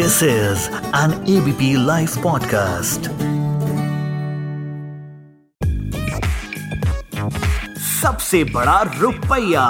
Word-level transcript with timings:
This 0.00 0.22
is 0.22 0.68
an 0.96 1.12
ABP 1.28 1.66
live 1.86 2.10
podcast 2.22 3.00
सबसे 8.02 8.42
बड़ा 8.44 8.80
रुपया। 8.98 9.66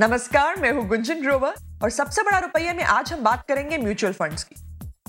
नमस्कार, 0.00 0.56
मैं 0.56 0.72
हूँ 0.72 0.86
गुंजन 0.88 1.22
ग्रोवर 1.22 1.54
और 1.82 1.90
सबसे 1.90 2.22
बड़ा 2.22 2.38
रुपया 2.38 2.74
में 2.74 2.84
आज 2.84 3.12
हम 3.12 3.22
बात 3.22 3.44
करेंगे 3.48 3.78
म्यूचुअल 3.78 4.12
फंड्स 4.12 4.44
की। 4.44 4.62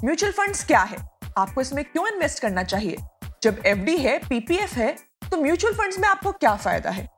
म्यूचुअल 0.03 0.31
फंड्स 0.31 0.65
क्या 0.65 0.81
है? 0.81 0.97
आपको 1.37 1.61
इसमें 1.61 1.83
क्यों 1.85 2.07
इन्वेस्ट 2.07 2.41
करना 2.41 2.63
चाहिए? 2.63 2.97
जब 3.43 3.61
एफडी 3.65 3.97
है 3.97 4.17
पीपीएफ 4.29 4.73
है 4.73 4.95
तो 5.31 5.43
म्यूचुअल 5.43 5.73
फंड्स 5.73 5.99
में 5.99 6.09
आपको 6.09 6.31
क्या 6.31 6.55
फ़ायदा 6.55 6.89
है? 6.89 7.09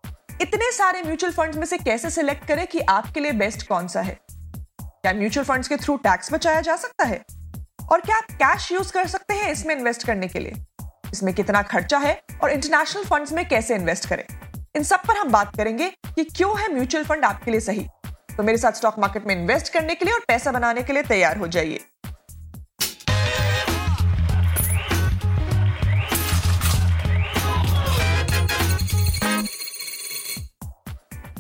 इतने 0.41 0.71
सारे 0.71 1.01
म्यूचुअल 1.01 1.33
फंड्स 1.33 1.57
में 1.57 1.65
से 1.65 1.77
कैसे 1.77 2.09
सिलेक्ट 2.09 2.47
करें 2.47 2.67
कि 2.67 2.79
आपके 2.79 3.19
लिए 3.19 3.31
बेस्ट 3.31 3.67
कौन 3.67 3.87
सा 3.87 4.01
है? 4.01 4.19
क्या 5.05 5.13
म्यूचुअल 5.13 5.45
फंड्स 5.45 5.67
के 5.67 5.75
थ्रू 5.77 5.95
टैक्स 5.97 6.31
बचाया 6.33 6.59
जा 6.61 6.75
सकता 6.75 7.05
है? 7.05 7.19
और 7.91 8.01
क्या 8.01 8.17
आप 8.17 8.27
कैश 8.41 8.71
यूज़ 8.71 8.91
कर 8.93 9.07
सकते 9.07 9.33
हैं 9.33 9.51
इसमें 9.51 9.75
इन्वेस्ट 9.75 10.05
करने 10.07 10.27
के 10.27 10.39
लिए? 10.39 10.53
इसमें 11.13 11.33
कितना 11.35 11.61
खर्चा 11.61 11.97
है 11.97 12.13
और 12.43 12.51
इंटरनेशनल 12.51 13.03
फंड्स 13.03 13.33
में 13.33 13.47
कैसे 13.49 13.75
इन्वेस्ट 13.75 14.07
करें? 14.09 14.23
इन 14.75 14.83
सब 14.83 15.03
पर 15.07 15.17
हम 15.17 15.31
बात 15.31 15.55
करेंगे 15.57 15.89
कि 16.07 16.23
क्यों 16.23 16.57
है 16.59 16.71
म्यूचुअल 16.73 17.03
फंड 17.03 17.25
आपके 17.25 17.51
लिए 17.51 17.59
सही? 17.59 17.85
तो 18.37 18.43
मेरे 18.43 18.57
साथ 18.57 18.71
स्टॉक 18.71 18.99
मार्केट 18.99 19.27
में 19.27 19.35
इन्वेस्ट 19.35 19.73
करने 19.73 19.95
के 19.95 20.05
लिए 20.05 20.13
और 20.13 20.23
पैसा 20.27 20.51
बनाने 20.51 20.83
के 20.83 20.93
लिए 20.93 21.03
तैयार 21.03 21.37
हो 21.37 21.47
जाइए। 21.47 21.85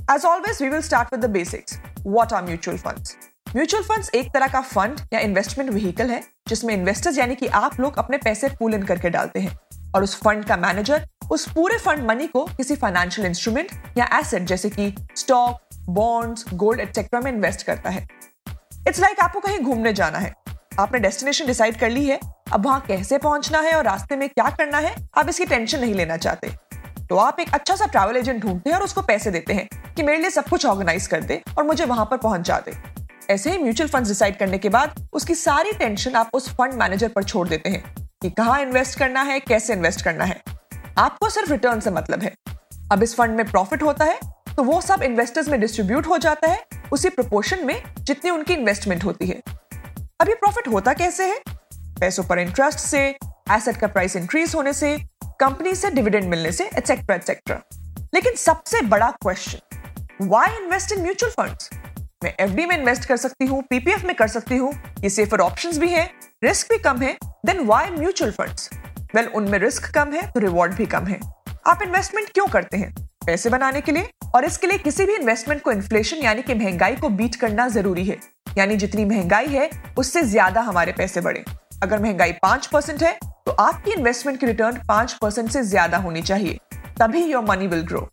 As 0.09 0.25
always, 0.25 0.59
we 0.61 0.69
will 0.69 0.89
start 0.93 1.13
with 1.13 1.21
the 1.21 1.37
basics. 1.37 1.79
What 2.15 2.33
are 2.33 2.47
mutual 2.49 2.87
funds? 2.87 3.15
Mutual 3.55 3.83
funds 3.83 4.09
एक 4.15 4.31
तरह 4.33 4.47
का 4.47 4.59
फंड 4.61 4.99
या 5.13 5.19
इन्वेस्टमेंट 5.19 5.69
व्हीकल 5.69 6.09
है, 6.09 6.21
जिसमें 6.47 6.73
इन्वेस्टर्स 6.73 7.17
यानी 7.17 7.35
कि 7.35 7.47
आप 7.47 7.79
लोग 7.79 7.97
अपने 7.97 8.17
पैसे 8.17 8.47
पूल 8.49 8.73
इन 8.73 8.83
करके 8.83 9.09
डालते 9.09 9.39
हैं। 9.39 9.57
और 9.95 10.03
उस 10.03 10.15
फंड 10.17 10.45
का 10.45 10.55
मैनेजर 10.57 11.05
उस 11.31 11.47
पूरे 11.49 11.77
फंड 11.77 12.07
मनी 12.07 12.27
को 12.27 12.43
किसी 12.47 12.75
फाइनेंशियल 12.75 13.27
इंस्ट्रूमेंट 13.27 13.71
या 13.97 14.07
एसेट 14.13 14.43
जैसे 14.43 14.69
कि 14.69 14.93
स्टॉक 15.15 15.75
बॉन्ड्स 15.89 16.45
गोल्ड 16.53 16.79
एक्सेट्रा 16.79 17.19
में 17.19 17.31
इन्वेस्ट 17.31 17.65
करता 17.65 17.89
है। 17.89 18.07
इट्स 18.87 18.99
लाइक 18.99 19.13
like 19.13 19.23
आपको 19.23 19.39
कहीं 19.39 19.59
घूमने 19.59 19.93
जाना 19.93 20.17
है। 20.17 20.33
आपने 20.79 20.99
डेस्टिनेशन 20.99 21.45
डिसाइड 21.45 21.77
कर 21.79 21.89
ली 21.89 22.05
है, 22.05 22.19
अब 22.53 22.65
वहाँ 22.65 22.79
कैसे 22.87 23.17
पहुँचना 23.17 23.59
है 23.59 23.73
और 23.73 23.83
रास्ते 23.85 24.15
में 24.15 24.27
क्या 24.29 24.49
करना 24.49 24.77
है, 24.77 24.95
आप 25.17 25.29
इसकी 25.29 25.45
टेंशन 25.45 25.79
नहीं 25.79 25.93
लेना 25.93 26.17
चाहते। 26.17 26.51
तो 27.09 27.15
आप 27.15 27.39
एक 27.39 27.53
अच्छा 27.53 27.75
सा 27.75 27.85
ट्रैवल 27.85 28.17
एजेंट 28.17 28.41
ढूंढते 28.41 28.69
हैं 28.69 28.77
और 28.77 28.83
उसको 28.83 29.01
पैसे 29.01 29.31
देते 29.31 29.53
हैं 29.53 29.67
कि 29.95 30.03
मेरे 30.03 30.17
लिए 30.17 30.29
सब 30.29 30.49
कुछ 30.49 30.65
ऑर्गेनाइज 30.65 31.07
कर 31.07 31.21
दे 31.21 31.41
और 31.57 31.63
मुझे 31.63 31.85
वहाँ 31.85 32.05
पर 32.05 32.17
पहुँच 32.17 32.51
दे। 32.51 32.92
ऐसे 33.29 33.51
ही 33.51 33.57
म्यूचुअल 33.57 33.89
फंड 33.89 34.07
डिसाइड 34.07 34.37
करने 34.37 34.57
के 34.57 34.69
बाद 34.69 35.07
उसकी 35.13 35.35
सारी 35.35 35.71
टेंशन 35.71 36.15
आप 36.15 36.29
उस 36.33 36.49
फंड 36.49 36.73
मैनेजर 36.73 37.09
पर 37.09 37.23
छोड़ 37.23 37.47
देते 37.47 37.69
हैं 37.69 37.95
कि 38.21 38.29
कहाँ 38.29 38.59
इन्वेस्ट 38.61 38.97
करना 38.99 39.21
है, 39.21 39.39
कैसे 39.39 39.73
इन्वेस्ट 39.73 40.03
करना 40.03 40.25
है। 40.25 40.41
आपको 40.97 41.29
सिर्फ़ 41.29 41.51
रिटर्न 41.51 41.79
से 41.79 41.91
मतलब 41.91 42.23
है। 42.23 42.33
अब 42.91 43.03
इस 43.03 43.15
फंड 43.15 43.35
में 43.37 43.45
प्रॉफिट 43.51 43.83
होता 43.83 44.05
है 44.05 44.19
तो 44.55 44.63
वो 44.63 44.79
सब 44.81 45.03
इन्वेस्टर्स 45.03 45.47
में 45.49 45.59
डिस्ट्रीब्यूट 45.59 46.07
हो 46.07 46.17
जाता 46.17 46.47
है, 46.47 46.65
उसी 46.91 47.09
प्रोपोर्शन 47.09 47.65
में 47.65 47.81
जितनी 47.99 48.31
उनकी 48.31 48.53
इन्वेस्टमेंट 48.53 49.03
होती 49.03 49.27
है। 49.27 49.41
अब 50.21 50.29
ये 50.29 50.35
प्रॉफिट 50.35 50.67
होता 50.67 50.93
कैसे 50.93 51.27
है? 51.27 51.39
पैसों 51.99 52.23
पर 52.23 52.39
इंटरेस्ट 52.39 52.79
से, 52.79 53.07
एसेट 53.51 53.77
का 53.77 53.87
प्राइस 53.87 54.15
इंक्रीज 54.15 54.55
होने 54.55 54.73
से, 54.73 54.97
कंपनी 55.39 55.73
से 55.75 55.91
डिविडेंड 55.91 56.29
मिलने 56.29 56.51
से 56.51 56.65
एटसेट्रा 56.67 57.15
एटसेट्रा 57.15 57.61
लेकिन 58.13 58.35
सबसे 58.35 58.81
बड़ा 58.83 59.09
question 59.21 60.25
why 60.25 60.55
invest 60.55 60.91
in 60.91 61.01
mutual 61.01 61.31
funds 61.31 61.69
मैं 62.23 62.33
एफडी 62.39 62.65
में 62.65 62.75
इन्वेस्ट 62.77 63.05
कर 63.05 63.17
सकती 63.17 63.45
हूँ 63.45 63.61
पीपीएफ 63.69 64.03
में 64.05 64.15
कर 64.15 64.27
सकती 64.27 64.57
हूँ। 64.57 64.71
ये 65.03 65.09
सेफर 65.09 65.39
ऑप्शंस 65.41 65.77
भी 65.77 65.87
हैं 65.89 66.09
रिस्क 66.43 66.71
भी 66.71 66.77
कम 66.79 66.97
है 66.97 67.11
then 67.45 67.59
why 67.59 67.89
mutual 67.91 68.31
funds 68.31 68.69
well 69.15 69.27
उनमें 69.35 69.57
रिस्क 69.59 69.89
कम 69.95 70.13
है 70.13 70.21
तो 70.27 70.39
रिवॉर्ड 70.39 70.73
भी 70.75 70.85
कम 70.87 71.05
है। 71.05 71.19
आप 71.67 71.81
इन्वेस्टमेंट 71.83 72.29
क्यों 72.29 72.45
करते 72.47 72.77
हैं? 72.77 72.93
पैसे 73.25 73.49
बनाने 73.49 73.81
के 73.81 73.91
लिए? 73.91 74.09
और 74.35 74.45
इसके 74.45 74.67
लिए 74.67 74.77
किसी 74.77 75.05
भी 75.05 75.15
इन्वेस्टमेंट 75.15 75.61
को 75.61 75.71
इन्फ्लेशन 75.71 76.17
यानी 76.17 76.41
कि 76.41 76.53
महँगाई 76.53 76.95
को 76.95 77.09
बीट 77.11 77.35
करना 77.35 77.67
ज़रूरी 77.69 78.03
है। 78.05 78.17
यानी 78.57 78.75
जितनी 78.77 79.05
महँगाई 79.05 79.47
है, 79.47 79.69
उससे 79.97 80.23
ज़्यादा 80.23 80.61
हमारे 80.61 80.91
पैसे 80.93 81.21
बढ़े। 81.21 81.43
अगर 81.83 82.01
महँगाई 82.01 82.31
पाँच 82.43 82.67
परसेंट 82.67 83.03
है 83.03 83.17
तो 83.45 83.51
आपकी 83.53 83.91
इन्वेस्टमेंट 83.91 84.39
की 84.39 84.45
रिटर्न 84.45 84.79
पाँच 84.87 85.13
परसेंट 85.13 85.49
से 85.49 85.63
ज़्यादा 85.63 85.97
होनी 85.99 86.21
चाहिए। 86.23 86.59
तभी 86.99 87.25
योर 87.25 87.43
मनी 87.45 87.67
विल 87.67 87.81
ग्रो 87.83 88.09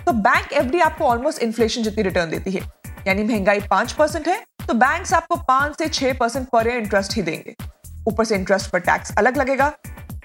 तो 0.00 0.12
बैंक 0.14 0.52
एफडी 0.52 0.80
आपको 0.80 1.04
ऑलमोस्ट 1.04 1.42
इन्फ्लेशन 1.42 1.82
जितनी 1.82 2.02
रिटर्न 2.02 2.30
देती 2.30 2.50
है। 2.50 2.60
यानी 3.06 3.22
महँगाई 3.24 3.60
पाँच 3.70 3.92
परसेंट 3.92 4.28
है 4.28 4.36
तो 4.60 4.74
बैंक 4.74 5.12
आपको 5.14 5.36
पाँच 5.38 5.78
से 5.78 5.88
छह 5.88 6.12
परसेंट 6.12 6.48
पर 6.48 6.68
इंटरेस्ट 6.68 7.16
ही 7.16 7.22
देंगे। 7.22 7.54
ऊपर 8.08 8.24
से 8.24 8.34
इंटरेस्ट 8.34 8.70
पर 8.70 8.80
टैक्स 8.80 9.14
अलग 9.18 9.36
लगेगा। 9.36 9.68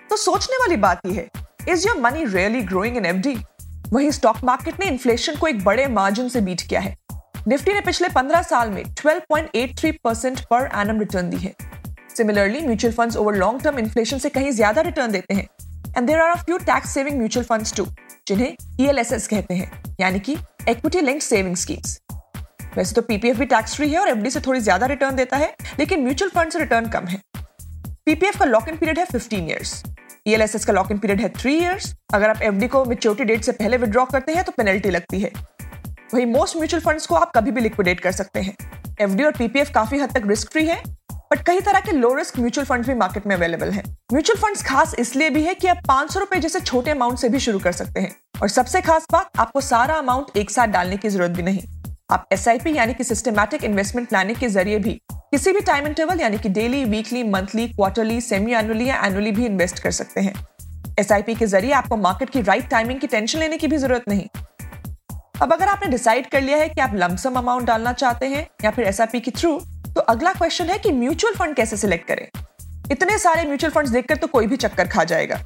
तो 0.09 0.17
सोचने 0.17 0.57
वाली 0.57 0.75
बात 0.77 1.05
यह 1.05 1.13
है 1.13 1.29
is 1.69 1.87
your 1.87 1.99
money 2.01 2.25
really 2.27 2.61
growing 2.63 2.97
in 2.97 3.05
FD 3.05 3.35
वहीं 3.87 4.09
स्टॉक 4.11 4.43
मार्केट 4.43 4.79
ने 4.79 4.85
इन्फ्लेशन 4.85 5.35
को 5.35 5.47
एक 5.47 5.63
बड़े 5.63 5.87
मार्जिन 5.89 6.29
से 6.29 6.41
बीट 6.41 6.61
किया 6.61 6.79
है। 6.79 6.95
निफ्टी 7.47 7.73
ने 7.73 7.81
पिछले 7.81 8.07
15 8.09 8.43
साल 8.43 8.69
में 8.69 8.83
12.83 8.95 9.91
परसेंट 10.03 10.39
पर 10.45 10.69
एनम 10.81 10.99
रिटर्न 10.99 11.29
दी 11.29 11.37
है। 11.37 11.53
Similarly 12.15 12.61
mutual 12.61 12.93
funds 12.93 13.17
over 13.17 13.35
long 13.35 13.61
term 13.63 13.79
inflation 13.79 14.17
से 14.17 14.29
कहीं 14.29 14.51
ज़्यादा 14.51 14.81
रिटर्न 14.81 15.11
देते 15.11 15.33
हैं। 15.33 15.47
And 15.97 16.07
there 16.07 16.21
are 16.21 16.35
few 16.37 16.57
tax 16.59 16.93
saving 16.93 17.17
mutual 17.17 17.45
funds 17.45 17.75
too 17.75 17.85
जिन्हें 18.27 18.55
ईएलएसएस 18.79 19.27
कहते 19.27 19.53
हैं, 19.53 19.71
यानी 19.99 20.19
कि 20.19 20.33
इक्विटी 20.69 21.01
लिंक्ड 21.01 21.23
सेविंग 21.23 21.55
स्कीम्स 21.55 21.99
वैसे 22.77 22.95
तो 22.95 23.01
पीपीएफ 23.01 23.37
भी 23.37 23.45
टैक्स 23.47 23.75
फ्री 23.75 23.89
है 23.89 23.99
और 23.99 24.09
एफडी 24.09 24.29
से 24.29 24.39
थोड़ी 24.41 24.59
ज़्यादा 24.59 24.85
रिटर्न 24.87 25.15
देता 25.15 25.37
है, 25.37 25.55
लेकिन 25.79 26.03
म्यूचुअल 26.03 26.31
फंड 26.31 26.51
से 26.51 26.59
रिटर्न 26.59 26.89
कम 26.89 27.05
है। 27.05 27.21
पीपीएफ 28.05 28.37
का 28.39 28.45
लॉक 28.45 28.69
इन 28.69 28.77
पीरियड 28.77 28.99
है 28.99 29.05
15 29.07 29.49
इयर्स 29.49 29.83
ईएलएसएस 30.27 30.65
का 30.65 30.73
लॉक 30.73 30.91
इन 30.91 30.97
पीरियड 30.97 31.21
है 31.21 31.29
थ्री 31.31 31.55
ईयर्स 31.55 31.93
अगर 32.13 32.29
आप 32.29 32.41
एफडी 32.43 32.67
को 32.67 32.83
मेच्योरिटी 32.85 33.23
डेट 33.25 33.43
से 33.43 33.51
पहले 33.53 33.77
विड्रॉ 33.77 34.05
करते 34.05 34.33
हैं 34.33 34.43
तो 34.43 34.51
पेनल्टी 34.51 34.89
लगती 34.89 35.19
है। 35.21 35.31
वही 36.13 36.25
मोस्ट 36.27 36.57
म्यूचुअल 36.57 36.81
फंड्स 36.83 37.05
को 37.07 37.15
आप 37.15 37.31
कभी 37.35 37.51
भी 37.51 37.61
लिक्विडेट 37.61 37.99
कर 37.99 38.11
सकते 38.11 38.41
हैं। 38.41 38.55
एफडी 39.01 39.23
और 39.23 39.31
पीपीएफ 39.31 39.71
काफ़ी 39.73 39.99
हद 39.99 40.11
तक 40.13 40.27
रिस्क 40.27 40.51
फ्री 40.51 40.65
है 40.67 40.81
बट 41.31 41.45
कई 41.47 41.59
तरह 41.61 41.79
के 41.79 41.91
लो 41.91 42.13
रिस्क 42.13 42.39
म्यूचुअल 42.39 42.65
फंड 42.65 42.85
भी 42.85 42.93
मार्केट 42.95 43.27
में 43.27 43.35
अवेलेबल 43.35 43.69
हैं। 43.71 43.83
म्यूचुअल 44.13 44.39
फंड्स 44.39 44.63
खास 44.63 44.95
इसलिए 44.99 45.29
भी 45.29 45.43
है 45.43 45.53
कि 45.55 45.67
आप 45.67 45.77
पाँच 45.87 46.11
सौ 46.13 46.19
रुपए 46.19 46.39
जैसे 46.39 46.59
छोटे 46.61 46.91
अमाउंट 46.91 47.19
से 47.19 47.29
भी 47.29 47.39
शुरू 47.39 47.59
कर 47.59 47.71
सकते 47.73 47.99
हैं। 47.99 48.15
और 48.41 48.49
सबसे 48.49 48.81
खास 48.81 49.05
बात, 49.11 49.29
आपको 49.39 49.61
सारा 49.61 49.95
अमाउंट 49.95 50.37
एक 50.37 50.51
साथ 50.51 50.67
डालने 50.69 50.97
की 50.97 51.09
ज़रूरत 51.09 51.31
भी 51.31 51.43
नहीं। 51.43 51.61
आप 52.11 52.25
एस 52.33 52.47
यानी 52.67 52.93
कि 52.93 53.03
सिस्टमैटिक 53.03 53.63
इन्वेस्टमेंट 53.63 54.07
प्लानिंग 54.09 54.37
के 54.37 54.47
ज़रिए 54.49 54.77
भी 54.79 54.93
किसी 55.13 55.51
भी 55.53 55.59
टाइम 55.59 55.85
इंटरवल 55.87 56.21
यानी 56.21 56.37
कि 56.37 56.49
daily 56.49 56.83
weekly 56.85 57.21
monthly 57.23 57.67
quarterly 57.67 58.19
semi 58.21 58.53
annually 58.53 58.87
या 58.89 58.95
एनुअली 59.05 59.31
भी 59.31 59.45
इन्वेस्ट 59.45 59.79
कर 59.79 59.91
सकते 59.91 60.21
हैं। 60.21 60.33
एसआईपी 60.99 61.35
के 61.35 61.45
ज़रिए 61.45 61.71
आपको 61.71 61.97
मार्केट 61.97 62.29
की 62.29 62.41
राइट 62.41 62.67
टाइमिंग 62.69 62.99
की 62.99 63.07
टेंशन 63.07 63.39
लेने 63.39 63.57
की 63.57 63.67
भी 63.67 63.77
ज़रूरत 63.77 64.09
नहीं। 64.09 64.27
अब 65.41 65.53
अगर 65.53 65.67
आपने 65.67 65.89
डिसाइड 65.91 66.27
कर 66.29 66.41
लिया 66.41 66.57
है 66.57 66.67
कि 66.69 66.81
आप 66.81 66.95
लमसम 66.95 67.35
अमाउंट 67.35 67.67
डालना 67.67 67.93
चाहते 67.93 68.27
हैं 68.27 68.45
या 68.63 68.71
फिर 68.71 68.87
एसआईपी 68.87 69.19
के 69.19 69.31
थ्रू 69.31 69.57
तो 69.95 70.01
अगला 70.03 70.33
क्वेश्चन 70.33 70.69
है 70.69 70.77
कि 70.79 70.91
म्यूचुअल 70.93 71.33
फंड 71.35 71.55
कैसे 71.55 71.77
सिलेक्ट 71.77 72.07
करें। 72.07 72.27
इतने 72.91 73.17
सारे 73.19 73.45
म्यूचुअल 73.45 73.71
फंड्स 73.73 73.91
देखकर 73.91 74.17
तो 74.17 74.27
कोई 74.27 74.47
भी 74.47 74.57
चक्कर 74.57 74.87
खा 74.87 75.03
जाएगा। 75.03 75.39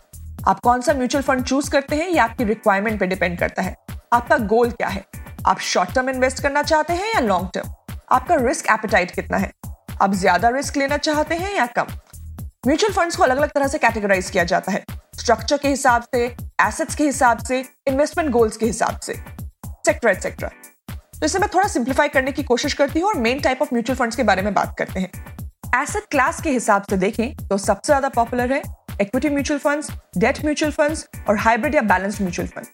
आप 0.48 0.60
कौन 0.60 0.82
सा 0.82 0.94
म्यूचुअल 0.94 1.24
फंड 1.24 1.44
चूज़ 1.44 1.70
करते 1.72 1.96
हैं 1.96 2.10
ये 2.10 2.18
आपकी 2.20 2.44
रिक्वायरमेंट 2.44 3.00
पे 3.00 3.08
डिपेंड 3.08 3.38
करता 3.40 3.62
है। 3.62 3.76
आपका 4.14 4.38
गोल 4.48 4.72
क्या 4.72 4.88
है? 4.88 5.06
आप 5.48 5.60
शॉर्ट 5.62 5.94
टर्म 5.96 6.10
इन्वेस्ट 6.10 6.42
करना 6.44 6.62
चाहते 6.64 6.94
हैं 6.94 7.14
या 7.14 7.20
लॉन्ग 7.22 7.50
टर्म 7.54 7.96
आपका 8.12 8.36
रिस्क 8.38 8.70
एपेटाइट 8.72 9.12
कितना 9.12 9.38
है? 9.38 9.52
आप 10.02 10.14
ज़्यादा 10.14 10.50
रिस्क 10.50 10.78
लेना 10.78 10.98
चाहते 10.98 11.36
हैं 11.36 11.54
या 11.56 11.66
कम? 11.76 11.88
म्यूचुअल 12.68 12.94
फंड्स 12.94 13.16
को 13.16 13.24
अलग 13.24 13.38
अलग 13.38 13.52
तरह 13.52 13.68
से 13.68 13.78
कैटेगराइज 13.78 14.30
किया 14.30 14.44
जाता 14.44 14.72
है। 14.72 14.84
स्ट्रक्चर 15.20 15.58
के 15.58 15.68
हिसाब 15.68 16.04
से 16.16 16.26
एसेट्स 16.62 16.96
के 16.96 17.04
हिसाब 17.04 17.44
से 17.46 17.60
इन्वेस्टमेंट 17.88 18.30
गोल्स 18.32 18.58
के 18.58 18.66
हिसाब 18.66 19.00
से 19.00 19.14
सेक्टर 19.86 20.10
एक्सेट्रा 20.10 20.50
तो 20.90 21.26
इसे 21.26 21.40
मैं 21.40 21.50
थोड़ा 21.54 21.68
सिंप्लीफाई 21.68 22.08
करने 22.10 22.32
की 22.32 22.44
कोशिश 22.44 22.74
करती 22.74 23.00
हूँ 23.00 23.10
और 23.10 23.18
main 23.18 23.40
type 23.42 23.62
of 23.62 23.74
mutual 23.74 23.98
funds 23.98 24.16
के 24.16 24.24
बारे 24.24 24.42
में 24.42 24.54
बात 24.54 24.76
करते 24.80 25.00
हैं। 25.00 25.82
एसेट 25.82 26.06
क्लास 26.12 26.42
के 26.42 26.50
हिसाब 26.52 26.84
से 26.90 26.98
देखें 26.98 27.36
तो 27.38 27.58
सबसे 27.58 27.86
ज़्यादा 27.86 28.10
पॉपुलर 28.12 28.54
है 28.54 28.62
equity 29.02 29.30
mutual 29.30 29.60
funds 29.60 29.92
debt 30.18 30.44
mutual 30.46 30.72
funds 30.72 31.08
और 31.30 31.38
हाइब्रिड 31.40 31.76
या 31.76 31.82
balanced 31.84 32.22
mutual 32.22 32.48
fund 32.48 32.66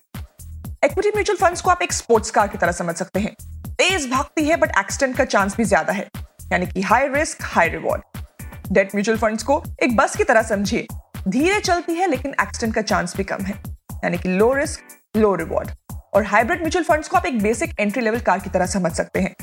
equity 0.83 1.09
mutual 1.09 1.37
funds 1.37 1.61
को 1.61 1.69
आप 1.69 1.81
एक 1.81 1.91
स्पोर्ट्स 1.93 2.31
कार 2.31 2.47
की 2.47 2.57
तरह 2.57 2.71
समझ 2.71 2.95
सकते 2.95 3.19
हैं। 3.19 3.33
तेज 3.71 4.09
भागती 4.11 4.45
है 4.45 4.55
बट 4.57 4.71
एक्सीडेंट 4.79 5.17
का 5.17 5.25
चांस 5.25 5.55
भी 5.57 5.63
ज़्यादा 5.63 5.93
है। 5.93 6.07
यानी 6.51 6.67
कि 6.67 6.81
high 6.81 7.07
risk 7.07 7.43
high 7.45 7.69
reward 7.69 8.71
debt 8.71 8.95
mutual 8.95 9.17
funds 9.17 9.43
को 9.43 9.61
एक 9.83 9.95
बस 9.95 10.15
की 10.15 10.23
तरह 10.23 10.41
समझिए। 10.41 10.87
धीरे 11.27 11.59
चलती 11.59 11.93
है, 11.93 12.07
लेकिन 12.07 12.33
एक्सीडेंट 12.33 12.73
का 12.75 12.81
चांस 12.83 13.15
भी 13.17 13.23
कम 13.23 13.43
है। 13.43 13.55
यानी 14.03 14.17
कि 14.17 14.29
लो 14.29 14.51
रिस्क 14.53 15.17
लो 15.17 15.33
रिवॉर्ड 15.35 15.71
और 16.13 16.23
हाइब्रिड 16.25 16.61
म्यूचुअल 16.61 16.85
फंड्स 16.85 17.07
को 17.07 17.17
आप 17.17 17.25
एक 17.25 17.41
बेसिक 17.41 17.79
एंट्री 17.79 18.01
लेवल 18.01 18.19
कार 18.21 18.39
की 18.39 18.49
तरह 18.49 18.65
समझ 18.67 18.91
सकते 18.93 19.19
हैं। 19.19 19.35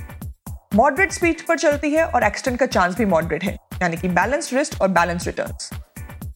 मॉडरेट 0.75 1.13
स्पीड 1.13 1.47
पर 1.47 1.59
चलती 1.59 1.91
है 1.91 2.05
और 2.05 2.25
एक्सीडेंट 2.25 2.61
का 2.61 2.67
चांस 2.69 2.97
भी 2.97 3.05
मॉडरेट 3.07 3.45
है। 3.45 3.57
यानी 3.83 3.97
कि 3.97 4.09
बैलेंस 4.11 4.53
रिस्क 4.53 4.83
और 4.83 4.89
बैलेंस 4.91 5.27
रिटर्न्स 5.27 5.71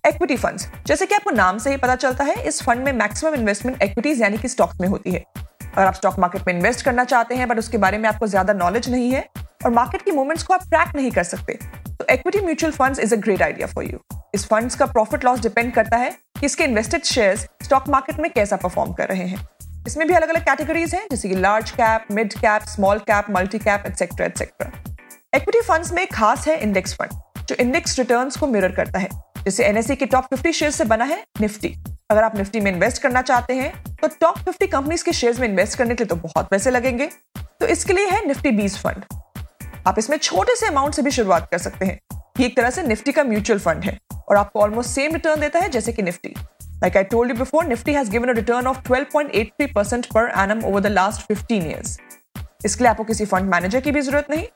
इक्विटी 0.05 0.37
फंड्स 0.37 0.67
जैसे 0.87 1.07
कि 1.07 1.15
आपको 1.15 1.31
नाम 1.31 1.59
से 1.59 1.71
ही 1.71 1.77
पता 1.77 1.95
चलता 1.97 2.25
है, 2.25 2.35
इस 2.43 2.63
फंड 2.63 2.85
में 2.85 2.93
मैक्सिमम 2.93 3.35
इन्वेस्टमेंट 3.35 3.83
इक्विटीज 3.83 4.21
यानी 4.23 4.39
कि 4.39 4.49
स्टॉक्स 4.49 4.81
में 4.81 4.87
होती 4.89 5.11
है। 5.11 5.25
अगर 5.37 5.87
आप 5.87 5.95
स्टॉक 5.95 6.19
मार्केट 6.19 6.47
में 6.47 6.55
इन्वेस्ट 6.55 6.85
करना 6.85 7.05
चाहते 7.05 7.35
हैं 7.35 7.47
बट 7.49 7.59
उसके 7.59 7.79
बारे 7.79 7.99
में 7.99 8.09
आपको 8.09 8.27
ज़्यादा 8.27 8.53
नॉलेज 8.55 8.89
नहीं 8.91 9.11
है, 9.11 9.25
और 9.65 9.71
मार्केट 9.71 10.03
की 10.03 10.11
मूवमेंट्स 10.11 10.43
को 10.43 10.55
आप 10.55 10.69
ट्रैक 10.71 10.97
नहीं 10.97 11.11
कर 11.11 11.23
सकते 11.25 11.59
तो 11.91 12.07
equity 12.11 12.41
mutual 12.41 12.73
funds 12.73 12.99
is 13.01 13.15
a 13.15 13.19
great 13.19 13.43
idea 13.43 13.67
for 13.69 13.85
you 13.85 13.99
इस 14.35 14.47
फंड्स 14.47 14.75
का 14.77 14.87
प्रॉफिट 14.89 15.25
लॉस 15.25 15.41
डिपेंड 15.41 15.73
करता 15.75 15.97
है 15.97 16.11
कि 16.41 16.47
इसके 16.47 16.65
इन्वेस्टेड 16.65 17.05
शेयर्स 17.05 17.47
स्टॉक 17.63 17.89
मार्केट 17.89 18.21
में 18.21 18.31
कैसा 18.33 18.57
परफॉर्म 18.59 18.93
कर 18.93 19.09
रहे 19.09 19.27
हैं। 19.27 19.47
इसमें 19.87 20.07
भी 20.09 20.15
अलग 20.15 20.29
अलग 20.29 20.45
कैटेगरीज 20.45 20.95
हैं, 20.95 21.07
जैसे 21.11 21.29
कि 21.29 21.35
large 21.37 21.71
cap 21.71 22.07
mid 22.13 22.35
cap 22.35 22.63
small 22.69 22.99
cap 23.01 23.31
multi 23.31 23.59
cap 23.61 23.85
etcetera 23.87 24.27
etcetera 24.27 24.71
equity 25.35 25.61
funds 25.63 25.93
में 25.93 26.07
खास 26.09 26.47
है 26.49 26.61
इंडेक्स 26.63 26.95
फंड 26.95 27.47
जो 27.49 27.55
इंडेक्स 27.61 27.99
रिटर्न्स 27.99 28.37
को 28.37 28.47
मिरर 28.47 28.73
करता 28.73 28.99
है। 28.99 29.09
जैसे 29.45 29.65
एनएससी 29.65 29.97
के 29.97 30.07
टॉप 30.07 30.29
50 30.35 30.53
शेयर 30.53 30.71
से 30.71 30.85
बना 30.85 31.05
है 31.05 31.23
निफ्टी 31.41 31.75
अगर 32.11 32.23
आप 32.25 32.37
निफ्टी 32.39 32.61
में 32.61 32.71
इन्वेस्ट 32.73 33.03
करना 33.03 33.23
चाहते 33.23 33.55
हैं 33.55 33.97
तो 34.03 34.09
टॉप 34.21 34.39
50 34.49 34.71
कंपनीज़ 34.73 35.05
के 35.05 35.13
शेयर्स 35.13 35.41
में 35.41 35.49
इन्वेस्ट 35.49 35.79
करने 35.79 35.95
के 35.95 36.05
लिए 36.05 36.09
तो 36.09 36.17
बहुत 36.17 36.49
पैसे 36.51 36.71
लगेंगे। 36.71 37.09
तो 37.37 37.67
इसके 37.67 37.93
लिए 37.93 38.07
है 38.11 38.27
निफ्टी 38.27 38.51
बीस 38.51 38.79
फंड 38.79 39.05
आप 39.87 39.99
इसमें 39.99 40.17
छोटे 40.19 40.57
से 40.57 40.67
अमाउंट 40.67 40.95
से 40.95 41.03
भी 41.03 41.11
शुरुआत 41.11 41.49
कर 41.51 41.59
सकते 41.59 41.87
हैं। 41.87 41.99
ये 42.41 42.47
एक 42.47 42.57
तरह 42.57 42.71
से 42.71 42.83
निफ्टी 42.83 43.13
का 43.13 43.25
म्यूचुअल 43.25 43.59
फंड 43.59 43.85
है 43.85 43.99
और 44.29 44.37
आपको 44.37 44.61
ऑलमोस्ट 44.61 44.91
सेम 44.91 45.13
रिटर्न 45.13 45.41
देता 45.41 45.59
है 45.59 45.69
जैसे 45.69 45.93
कि 45.93 46.03
Nifty 46.03 46.35
Like 46.83 46.97
I 46.97 47.03
told 47.05 47.31
you 47.31 47.35
before, 47.39 47.61
Nifty 47.65 47.93
has 47.93 48.09
given 48.09 48.31
a 48.31 48.33
return 48.35 48.69
of 48.69 48.79
12.83% 48.87 50.09
per 50.15 50.23
annum 50.45 50.65
over 50.65 50.81
the 50.81 50.91
last 50.91 51.21
15 51.29 51.67
years. 51.67 51.93
इसके 52.65 52.85
लिए 52.85 52.91
आपको 52.91 53.05
किसी 53.05 53.25
फंड 53.25 53.51
मैनेजर 53.51 53.81
की 53.81 53.91
भी 53.91 54.01
ज़रूरत 54.01 54.31
नहीं। 54.31 54.47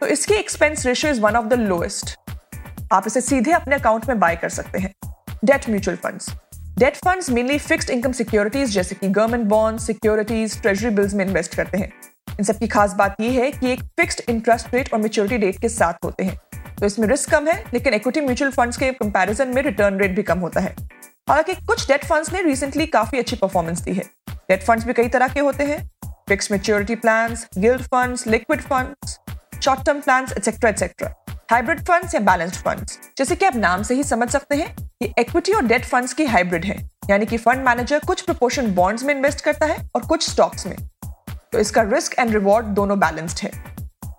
तो 0.00 0.06
इसकी 0.06 0.34
expense 0.34 0.86
ratio 0.86 1.12
is 1.12 1.20
one 1.20 1.36
of 1.36 1.46
the 1.46 1.54
lowest 1.54 2.14
आप 2.92 3.04
इसे 3.06 3.20
सीधे 3.20 3.52
अपने 3.52 3.74
अकाउंट 3.74 4.08
में 4.08 4.18
बाय 4.20 4.36
कर 4.36 4.48
सकते 4.48 4.78
हैं। 4.78 4.94
Debt 5.44 5.68
mutual 5.70 5.96
funds 5.96 6.30
debt 6.78 6.96
funds 6.96 7.30
mainly 7.30 7.58
fixed 7.58 7.90
income 7.90 8.12
securities 8.12 8.70
जैसे 8.70 8.94
कि 8.94 9.08
government 9.08 9.44
bond 9.44 9.80
securities 9.80 10.60
treasury 10.62 10.90
bills 10.90 11.14
में 11.14 11.24
इन्वेस्ट 11.24 11.54
करते 11.54 11.78
हैं। 11.78 11.92
इन 12.30 12.44
सब 12.44 12.58
की 12.58 12.66
खास 12.68 12.92
बात 12.92 13.16
यह 13.20 13.40
है 13.42 13.50
कि 13.50 13.72
एक 13.72 13.82
फिक्स्ड 13.96 14.22
इंटरेस्ट 14.28 14.74
रेट 14.74 14.92
और 14.94 15.00
मेच्योरिटी 15.00 15.38
डेट 15.38 15.60
के 15.60 15.68
साथ 15.68 16.04
होते 16.04 16.24
हैं। 16.24 16.38
तो 16.80 16.86
इसमें 16.86 17.06
रिस्क 17.08 17.30
कम 17.30 17.48
है, 17.48 17.64
लेकिन 17.74 17.94
इक्विटी 17.94 18.20
म्यूचुअल 18.20 18.50
फंड्स 18.50 18.76
के 18.76 18.90
कंपैरिजन 18.92 19.48
में 19.48 19.62
रिटर्न 19.62 19.98
रेट 19.98 20.16
भी 20.16 20.22
कम 20.22 20.38
होता 20.38 20.60
है। 20.60 20.74
हालाँकि 21.28 21.54
कुछ 21.66 21.86
डेट 21.88 22.04
फंड्स 22.04 22.32
ने 22.32 22.42
रिसेंटली 22.42 22.86
काफ़ी 22.86 23.18
अच्छी 23.18 23.36
परफॉर्मेंस 23.36 23.80
दी 23.80 23.92
है। 23.92 24.04
डेट 24.30 24.62
फंड्स 24.62 24.84
भी 24.84 24.92
कई 24.92 25.08
तरह 25.08 25.28
के 25.28 25.40
होते 25.40 25.64
हैं। 25.64 25.90
Fix 26.28 26.50
maturity 26.52 26.94
plan 26.94 27.36
gilt 27.58 27.82
funds 27.82 28.26
liquid 28.26 28.60
funds 28.60 29.18
short 29.64 29.84
term 29.86 30.00
plan 30.00 30.26
etcetera 30.36 30.70
etcetera 30.70 31.14
hybrid 31.50 31.80
funds 31.80 32.14
या 32.14 32.20
बैलेंस्ड 32.22 32.56
फंड्स 32.56 32.98
जैसे 33.18 33.36
कि 33.36 33.44
आप 33.44 33.56
नाम 33.56 33.82
से 33.82 33.94
ही 33.94 34.04
समझ 34.04 34.28
सकते 34.30 34.56
हैं 34.56 34.74
कि 34.78 35.12
इक्विटी 35.18 35.52
और 35.52 35.64
डेट 35.64 35.84
फंड्स 35.84 36.12
की 36.12 36.24
हाइब्रिड 36.26 36.64
है, 36.64 36.76
यानी 37.10 37.26
कि 37.26 37.36
फंड 37.38 37.64
मैनेजर 37.64 38.00
कुछ 38.06 38.20
प्रोपोर्शन 38.20 38.74
बॉन्ड्स 38.74 39.04
में 39.04 39.14
इन्वेस्ट 39.14 39.40
करता 39.40 39.66
है 39.66 39.76
और 39.94 40.06
कुछ 40.06 40.28
स्टॉक्स 40.30 40.66
में। 40.66 40.76
तो 41.52 41.58
इसका 41.58 41.82
रिस्क 41.84 42.18
एंड 42.18 42.30
रिवॉर्ड 42.30 42.66
दोनों 42.66 42.98
बैलेंस्ड 43.00 43.40
है। 43.42 43.50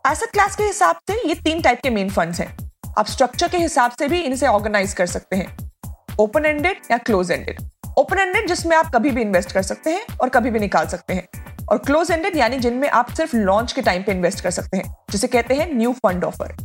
एसेट 0.08 0.32
क्लास 0.32 0.56
के 0.56 0.64
हिसाब 0.64 1.00
से 1.08 1.22
ये 1.28 1.36
तीन 1.36 1.62
टाइप 1.62 1.80
के 1.84 1.90
मेन 1.90 2.10
फंड्स 2.10 2.40
हैं। 2.40 2.56
आप 2.98 3.06
स्ट्रक्चर 3.08 3.48
के 3.48 3.58
हिसाब 3.58 3.92
से 4.00 4.08
भी 4.08 4.20
इनसे 4.20 4.48
ऑर्गेनाइज 4.48 4.94
कर 4.94 5.06
सकते 5.08 5.36
हैं। 5.36 5.58
ओपन 6.20 6.46
एंडेड 6.46 6.78
या 6.92 6.98
क्लोज 7.00 7.32
एंडेड 7.32 7.62
ओपन 8.00 8.20
एंडेड 8.20 8.48
जिसमें 8.48 8.76
आप 8.78 8.92
कभी 8.96 9.12
भी 9.12 9.22
इन्वेस्ट 9.22 9.52
कर 9.52 9.62
सकते 9.64 9.90
हैं 9.90 10.18
और 10.22 10.30
कभी 10.30 10.50
भी 10.50 10.60
निकाल 10.60 10.88
सकते 10.88 11.14
हैं। 11.14 11.28
और 11.66 11.78
क्लोज 11.78 12.12
एंडेड 12.12 12.36
यानी 12.38 12.58
जिनमें 12.60 12.90
आप 12.90 13.14
सिर्फ़ 13.14 13.36
लॉन्च 13.36 13.72
के 13.72 13.82
टाइम 13.82 14.04
पे 14.04 14.12
इन्वेस्ट 14.12 14.42
कर 14.42 14.52
सकते 14.52 14.78
हैं, 14.78 14.96
जिसे 15.12 15.28
कहते 15.28 15.56
हैं 15.56 15.72
न्यू 15.74 15.94
फंड 15.96 16.24
ऑफ़र 16.24 16.56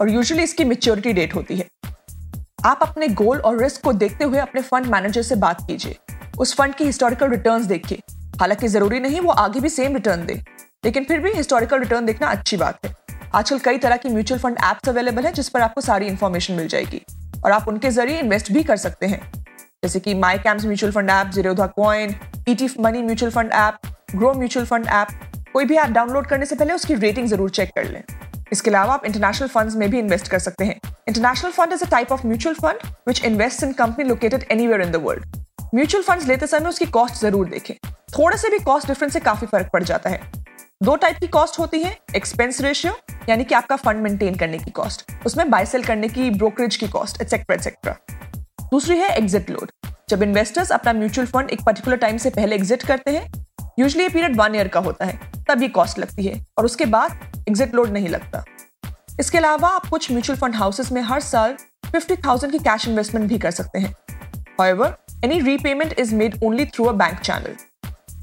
और 0.00 0.10
यूजुअली 0.10 0.42
इसकी 0.42 0.64
मेच्योरिटी 0.64 1.12
डेट 1.12 1.34
होती 1.34 1.56
है। 1.56 1.68
आप 2.66 2.78
अपने 2.82 3.08
गोल 3.08 3.38
और 3.38 3.62
रिस्क 3.62 3.82
को 3.82 3.92
देखते 3.94 4.24
हुए 4.24 4.38
अपने 4.38 4.60
फंड 4.62 4.86
मैनेजर 4.86 5.22
से 5.22 5.34
बात 5.36 5.66
कीजिए। 5.66 5.96
उस 6.38 6.54
फंड 6.56 6.74
की 6.74 6.84
हिस्टोरिकल 6.84 7.28
रिटर्न्स 7.30 7.66
देखिए। 7.66 8.02
हालाँकि 8.40 8.68
ज़रूरी 8.68 9.00
नहीं 9.00 9.20
वो 9.20 9.32
आगे 9.32 9.60
भी 9.60 9.68
सेम 9.68 9.94
रिटर्न 9.94 10.24
दे, 10.26 10.34
लेकिन 10.84 11.04
फिर 11.04 11.20
भी 11.20 11.32
हिस्टोरिकल 11.32 11.80
रिटर्न 11.80 12.06
देखना 12.06 12.26
अच्छी 12.28 12.56
बात 12.56 12.86
है। 12.86 12.94
आजकल 13.34 13.58
कई 13.58 13.78
तरह 13.78 13.96
की 13.96 14.08
म्यूचुअल 14.08 14.40
फंड 14.40 14.56
एप्स 14.64 14.88
अवेलेबल 14.88 15.26
है 15.26 15.32
जिस 15.32 15.48
पर 15.48 15.60
आपको 15.60 15.80
सारी 15.80 16.06
इन्फॉर्मेशन 16.06 16.54
मिल 16.54 16.68
जाएगी 16.68 17.02
और 17.44 17.52
आप 17.52 17.68
उनके 17.68 17.90
ज़रिए 17.90 18.18
इन्वेस्ट 18.20 18.52
भी 18.52 18.62
कर 18.62 18.76
सकते 18.78 19.06
हैं। 19.06 19.20
जैसे 19.82 20.00
कि 20.00 20.14
my 20.16 20.38
CAMS 20.38 20.64
mutual 20.64 20.92
fund 20.92 21.10
app 21.10 21.26
Zerodha 21.34 21.66
Coin 21.76 22.14
ET 22.48 22.68
Money 22.80 23.02
mutual 23.02 23.32
fund 23.32 23.52
app 23.54 23.92
Groww 24.14 24.32
mutual 24.34 24.66
fund 24.66 24.86
app 24.92 25.08
कोई 25.52 25.64
भी 25.64 25.76
ऐप 25.76 25.90
डाउनलोड 25.90 26.26
करने 26.26 26.46
से 26.46 26.56
पहले 26.56 26.72
उसकी 26.72 26.94
रेटिंग 26.96 27.26
ज़रूर 27.28 27.50
चेक 27.50 27.70
कर 27.76 27.84
लें। 27.84 28.02
इसके 28.52 28.70
अलावा 28.70 28.94
आप 28.94 29.04
इंटरनेशनल 29.06 29.48
फंड्स 29.48 29.76
में 29.76 29.88
भी 29.90 29.98
इन्वेस्ट 29.98 30.28
कर 30.28 30.38
सकते 30.38 30.64
हैं। 30.64 30.80
International 31.08 31.50
fund 31.50 31.72
is 31.72 31.84
a 31.84 31.88
type 31.90 32.12
of 32.12 32.26
mutual 32.26 32.54
fund 32.56 32.86
which 33.08 33.24
invest 33.24 33.62
in 33.64 33.72
company 33.74 34.04
located 34.04 34.44
anywhere 34.52 34.82
in 34.82 34.90
the 34.90 34.96
world 35.04 35.36
mutual 35.74 36.04
funds 36.04 36.26
लेते 36.26 36.46
समय 36.46 36.68
उसकी 36.68 36.86
कॉस्ट 36.88 37.14
ज़रूर 37.16 37.48
देखें। 37.48 37.74
थोड़े 38.18 38.36
से 38.36 38.50
भी 38.50 38.58
कॉस्ट 38.60 38.88
डिफरेंस 38.88 39.12
से 39.12 39.20
काफ़ी 39.20 39.46
फ़र्क 39.46 39.70
पड़ 39.72 39.82
जाता 39.82 40.10
है। 40.10 40.20
दो 40.82 40.94
टाइप 40.96 41.18
की 41.20 41.26
कॉस्ट 41.28 41.58
होती 41.58 41.82
है 41.82 41.96
एक्सपेंस 42.16 42.60
रेशियो 42.60 42.92
यानी 43.28 43.44
कि 43.44 43.54
आपका 43.54 43.76
फंड 43.76 44.02
मेंटेन 44.02 44.34
करने 44.34 44.58
की 44.58 44.70
कॉस्ट 44.72 45.12
उसमें 45.26 45.50
बाय 45.50 45.66
सेल 45.66 45.82
करने 45.84 46.08
की 46.08 46.30
ब्रोकरेज 46.30 46.76
की 46.76 46.88
कॉस्ट 46.88 47.20
एक्सेट्रा 47.22 47.54
एक्सेट्रा 47.54 47.96
दूसरी 48.62 48.96
है 48.98 49.08
एग्जिट 49.08 49.50
लोड 49.50 49.70
जब 50.10 50.22
इन्वेस्टर्स 50.22 50.70
अपना 50.72 50.92
म्यूचुअल 50.92 51.26
फंड 51.26 51.50
एक 51.50 51.62
पर्टिकुलर 51.66 51.96
टाइम 51.96 52.16
से 52.16 52.30
पहले 52.30 52.56
एग्जिट 52.56 52.82
करते 52.82 53.10
हैं 53.10 53.30
यूजली 53.78 54.02
ये 54.02 54.08
पीरियड 54.08 54.36
वन 54.36 54.54
ईयर 54.54 54.68
का 54.68 54.80
होता 54.80 55.04
है, 55.04 55.18
तब 55.48 55.62
ये 55.62 55.68
कॉस्ट 55.68 55.98
लगती 55.98 56.24
है। 56.24 56.34
और 56.58 56.64
उसके 56.64 56.84
बाद 56.86 57.18
एग्जिट 57.48 57.74
लोड 57.74 57.88
नहीं 57.90 58.08
लगता। 58.08 58.44
इसके 59.20 59.38
अलावा 59.38 59.68
आप 59.68 59.86
कुछ 59.86 60.10
म्यूचुअल 60.12 60.38
फंड 60.38 60.54
हाउसेस 60.54 60.92
में 60.92 61.00
हर 61.02 61.20
साल 61.20 61.56
50,000 61.94 62.50
की 62.52 62.58
कैश 62.58 62.88
इन्वेस्टमेंट 62.88 63.28
भी 63.28 63.38
कर 63.38 63.50
सकते 63.50 63.78
हैं। 63.78 63.94
However 64.60 64.96
any 65.24 65.40
repayment 65.40 65.92
is 65.98 66.14
made 66.14 66.38
only 66.44 66.66
through 66.66 66.84
a 66.84 66.92
bank 66.92 67.18
channel 67.20 67.56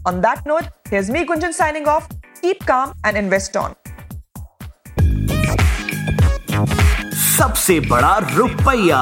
on 0.07 0.21
that 0.21 0.47
note 0.47 0.63
here's 0.89 1.09
me 1.09 1.23
Gunjan 1.23 1.51
signing 1.51 1.87
off 1.87 2.13
keep 2.13 2.63
calm 2.67 2.93
and 3.05 3.17
invest 3.17 3.57
on 3.57 3.73
सबसे 7.37 7.79
बड़ा 7.79 8.17
रुपया। 8.27 9.01